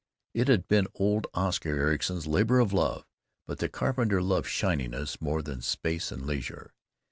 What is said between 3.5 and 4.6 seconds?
the carpenter loved